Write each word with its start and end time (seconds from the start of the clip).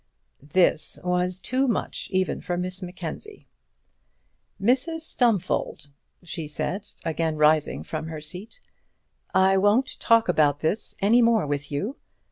This 0.41 0.97
was 1.03 1.37
too 1.37 1.67
much 1.67 2.09
even 2.09 2.41
for 2.41 2.57
Miss 2.57 2.81
Mackenzie. 2.81 3.45
"Mrs 4.59 5.01
Stumfold," 5.01 5.89
she 6.23 6.47
said, 6.47 6.87
again 7.05 7.35
rising 7.37 7.83
from 7.83 8.07
her 8.07 8.19
seat, 8.19 8.61
"I 9.31 9.57
won't 9.57 9.99
talk 9.99 10.27
about 10.27 10.61
this 10.61 10.95
any 11.03 11.21
more 11.21 11.45
with 11.45 11.71
you. 11.71 11.97